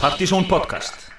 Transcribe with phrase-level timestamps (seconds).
[0.00, 1.09] Partizón podcast.